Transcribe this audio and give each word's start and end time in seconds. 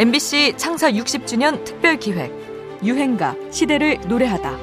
MBC 0.00 0.54
창사 0.56 0.90
60주년 0.90 1.62
특별 1.62 1.98
기획 1.98 2.32
유행가 2.82 3.36
시대를 3.50 3.98
노래하다. 4.08 4.56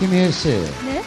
김희애 0.00 0.32
씨, 0.32 0.48
네? 0.84 1.00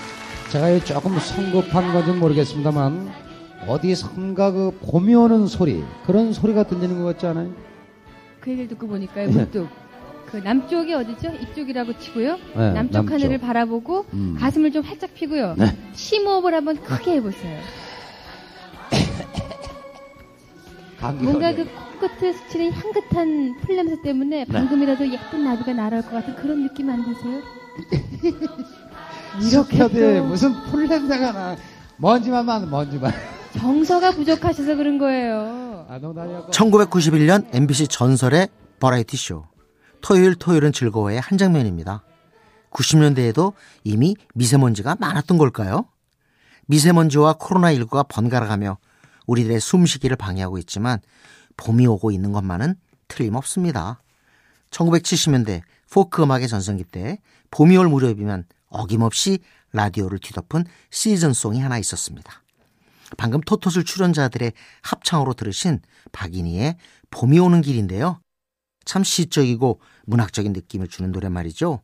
제가 0.50 0.86
조금 0.86 1.19
성급한 1.19 1.91
건지는 1.91 2.18
모르겠습니다만 2.18 3.29
어디선가 3.68 4.51
그 4.51 4.71
봄이 4.81 5.13
오는 5.15 5.47
소리 5.47 5.83
그런 6.05 6.33
소리가 6.33 6.63
들리는 6.63 6.97
것 6.97 7.04
같지 7.04 7.27
않아요? 7.27 7.51
그 8.39 8.51
얘기를 8.51 8.69
듣고 8.69 8.87
보니까요, 8.87 9.29
문득. 9.29 9.67
그 10.27 10.37
남쪽이 10.37 10.93
어디죠? 10.93 11.31
이쪽이라고 11.31 11.97
치고요. 11.97 12.37
네, 12.55 12.71
남쪽, 12.73 13.00
남쪽. 13.00 13.14
하늘을 13.14 13.37
바라보고 13.39 14.05
음. 14.14 14.36
가슴을 14.39 14.71
좀 14.71 14.83
활짝 14.83 15.14
피고요. 15.14 15.55
네. 15.57 15.75
심호흡을 15.93 16.53
한번 16.53 16.77
크게 16.81 17.14
해보세요. 17.15 17.59
뭔가. 21.21 21.53
그 21.55 21.65
코끝에 22.00 22.33
스치는 22.33 22.71
향긋한 22.71 23.57
풀냄새 23.61 24.01
때문에 24.03 24.45
네. 24.45 24.53
방금이라도 24.53 25.11
예쁜 25.11 25.43
나비가 25.43 25.73
날아올 25.73 26.03
것 26.03 26.11
같은 26.11 26.36
그런 26.36 26.64
느낌 26.64 26.89
안 26.89 27.03
드세요? 27.03 27.41
이렇게 29.41 29.78
또 30.17 30.25
무슨 30.25 30.53
풀 30.65 30.87
냄새가 30.87 31.31
나 31.31 31.55
먼지만 31.97 32.45
만 32.45 32.69
먼지만 32.69 33.11
정서가 33.59 34.11
부족하셔서 34.11 34.75
그런 34.75 34.97
거예요. 34.97 35.86
아 35.89 35.97
농담이었고 36.00 36.52
1991년 36.52 37.53
MBC 37.53 37.88
전설의 37.88 38.47
버라이티 38.80 39.17
쇼 39.17 39.45
토요일 40.02 40.36
토요일은 40.36 40.72
즐거워의 40.72 41.20
한 41.20 41.38
장면입니다. 41.38 42.03
90년대에도 42.72 43.53
이미 43.84 44.16
미세먼지가 44.34 44.95
많았던 45.00 45.38
걸까요? 45.38 45.86
미세먼지와 46.67 47.34
코로나19가 47.34 48.08
번갈아가며 48.08 48.78
우리들의 49.28 49.59
숨쉬기를 49.59 50.16
방해하고 50.16 50.58
있지만 50.59 51.00
봄이 51.58 51.86
오고 51.88 52.12
있는 52.12 52.31
것만은 52.31 52.75
틀림없습니다. 53.09 54.02
1970년대 54.72 55.62
포크 55.91 56.23
음악의 56.23 56.47
전성기 56.47 56.86
때 56.86 57.19
봄이 57.52 57.75
올 57.75 57.89
무렵이면 57.89 58.45
어김없이 58.69 59.39
라디오를 59.73 60.19
뒤덮은 60.19 60.64
시즌송이 60.91 61.59
하나 61.59 61.78
있었습니다. 61.80 62.44
방금 63.18 63.42
토토슬 63.42 63.84
출연자들의 63.84 64.54
합창으로 64.82 65.34
들으신 65.34 65.80
박인희의 66.12 66.76
봄이 67.12 67.40
오는 67.40 67.62
길인데요. 67.62 68.20
참 68.86 69.04
시적이고 69.04 69.80
문학적인 70.06 70.54
느낌을 70.54 70.88
주는 70.88 71.12
노래 71.12 71.30
말이죠. 71.30 71.82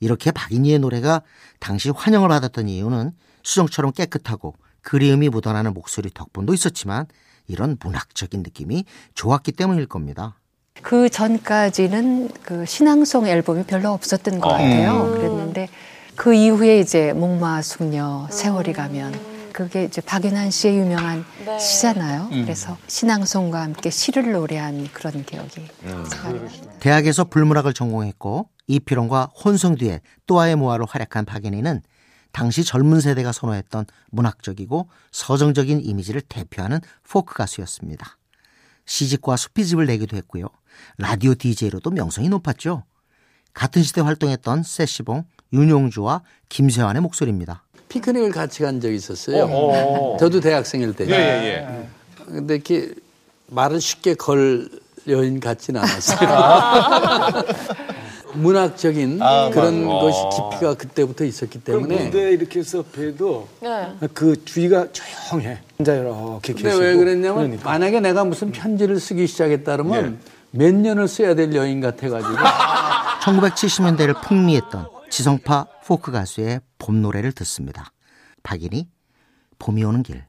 이렇게 0.00 0.30
박인희의 0.30 0.80
노래가 0.80 1.22
당시 1.60 1.90
환영을 1.90 2.28
받았던 2.28 2.68
이유는 2.68 3.12
수정처럼 3.42 3.92
깨끗하고 3.92 4.54
그리움이 4.82 5.28
묻어나는 5.28 5.72
목소리 5.74 6.10
덕분도 6.12 6.54
있었지만 6.54 7.06
이런 7.46 7.76
문학적인 7.80 8.42
느낌이 8.42 8.84
좋았기 9.14 9.52
때문일 9.52 9.86
겁니다. 9.86 10.38
그 10.82 11.08
전까지는 11.08 12.30
그 12.42 12.66
신앙송 12.66 13.26
앨범이 13.26 13.64
별로 13.64 13.92
없었던 13.92 14.40
것 14.40 14.48
같아요. 14.48 15.12
그랬는데 15.12 15.68
그 16.16 16.34
이후에 16.34 16.80
이제 16.80 17.12
목마 17.12 17.62
숙녀 17.62 18.28
세월이 18.30 18.72
가면 18.72 19.33
그게 19.54 19.84
이제 19.84 20.00
박윤환 20.00 20.50
씨의 20.50 20.78
유명한 20.78 21.24
시잖아요. 21.60 22.28
그래서 22.30 22.76
신앙송과 22.88 23.62
함께 23.62 23.88
시를 23.88 24.32
노래한 24.32 24.88
그런 24.92 25.24
기억이 25.24 25.68
제가 26.10 26.78
대학에서 26.80 27.24
불문학을 27.24 27.72
전공했고 27.72 28.48
이필원과 28.66 29.30
혼성 29.44 29.76
뒤에 29.76 30.00
또아의 30.26 30.56
모아로 30.56 30.86
활약한 30.86 31.24
박인희는 31.24 31.82
당시 32.32 32.64
젊은 32.64 33.00
세대가 33.00 33.30
선호했던 33.30 33.86
문학적이고 34.10 34.88
서정적인 35.12 35.82
이미지를 35.84 36.20
대표하는 36.20 36.80
포크 37.08 37.34
가수였습니다. 37.34 38.18
시집과 38.86 39.36
수피집을 39.36 39.86
내기도 39.86 40.16
했고요. 40.16 40.48
라디오 40.98 41.36
DJ로도 41.36 41.90
명성이 41.90 42.28
높았죠. 42.28 42.82
같은 43.52 43.84
시대 43.84 44.00
활동했던 44.00 44.64
세시봉, 44.64 45.24
윤용주와 45.52 46.22
김세환의 46.48 47.02
목소리입니다. 47.02 47.64
피크닉을 47.94 48.32
같이 48.32 48.62
간 48.62 48.80
적이 48.80 48.96
있었어요. 48.96 50.16
저도 50.18 50.40
대학생일 50.40 50.94
때. 50.94 51.06
예, 51.08 51.12
예, 51.12 51.86
근데 52.26 52.54
이렇게 52.56 52.90
말을 53.46 53.80
쉽게 53.80 54.14
걸 54.14 54.68
여인 55.06 55.38
같지는 55.38 55.80
않았어요. 55.80 57.44
문학적인 58.34 59.18
그런 59.52 59.86
맞아. 59.86 60.00
것이 60.00 60.18
깊이가 60.34 60.74
그때부터 60.74 61.24
있었기 61.24 61.60
때문에. 61.62 62.06
무대 62.06 62.32
이렇게 62.32 62.58
해서 62.60 62.82
봬도 62.82 63.46
그 64.12 64.44
주위가 64.44 64.88
조용해. 64.90 65.58
혼자 65.78 65.94
이렇게 65.94 66.52
근데 66.52 66.62
계시고. 66.64 66.82
왜 66.82 66.96
그랬냐면 66.96 67.36
그러니까. 67.36 67.70
만약에 67.70 68.00
내가 68.00 68.24
무슨 68.24 68.50
편지를 68.50 68.98
쓰기 68.98 69.28
시작했다 69.28 69.70
그러면 69.76 70.18
몇 70.50 70.74
년을 70.74 71.06
써야 71.06 71.36
될 71.36 71.54
여인 71.54 71.80
같아가지고 71.80 72.34
1970년대를 73.22 74.20
풍미했던 74.22 74.88
지성파 75.10 75.66
포크 75.86 76.10
가수의 76.10 76.60
봄 76.84 77.00
노래를 77.00 77.32
듣습니다. 77.32 77.92
박인희, 78.42 78.90
봄이 79.58 79.82
오는 79.84 80.02
길. 80.02 80.26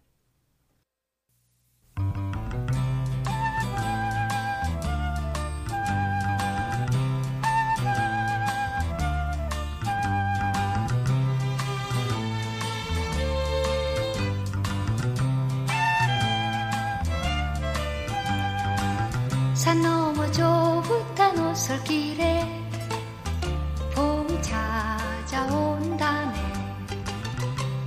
산 19.54 19.82
너머 19.82 20.32
좁은 20.32 21.38
오솔길에 21.52 22.25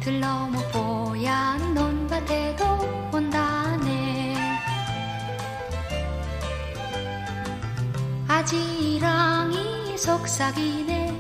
들너머 0.08 0.58
뽀얀 0.72 1.74
논밭에도 1.74 2.64
온다네. 3.12 4.34
아지랑이 8.26 9.98
속삭이네. 9.98 11.12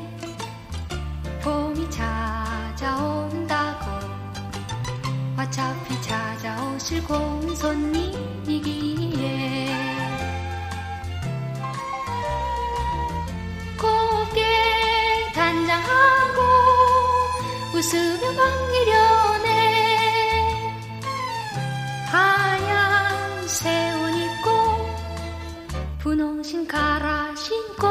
봄이 1.42 1.90
찾아온다고. 1.90 3.90
어차피 5.38 6.00
찾아오실 6.00 7.04
공손님 7.04 8.37
웃으며 17.78 18.32
반기려네 18.34 19.46
하얀 22.06 23.46
새옷 23.46 24.14
입고 24.16 24.50
분홍신 26.00 26.66
갈아 26.66 27.36
신고 27.36 27.86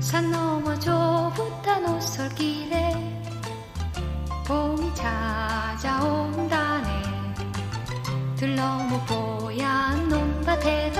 산 0.00 0.32
너머 0.32 0.76
좁은 0.80 1.86
오솔길에 1.86 2.90
봄이 4.48 4.92
찾아온다네. 4.96 6.88
들너머 8.34 9.00
뽀얀 9.06 10.08
논밭에도 10.08 10.99